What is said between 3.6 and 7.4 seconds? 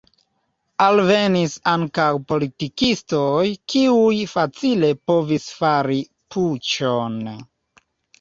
kiuj facile povis fari puĉon.